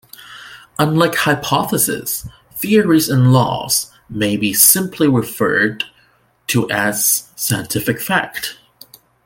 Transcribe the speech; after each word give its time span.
Unlike 0.79 1.13
hypotheses, 1.13 2.27
theories 2.53 3.07
and 3.07 3.31
laws 3.31 3.91
may 4.09 4.35
be 4.35 4.51
simply 4.51 5.07
referred 5.07 5.83
to 6.47 6.67
as 6.71 7.27
scientific 7.35 8.01
fact. 8.01 8.57